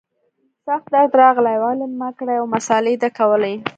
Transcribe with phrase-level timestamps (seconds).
[0.65, 3.53] سخت درد راغلى و علم ما کړى او مسالې ده کولې.